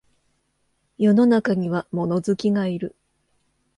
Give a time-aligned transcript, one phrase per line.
[0.97, 2.95] 世の中には物好きがいる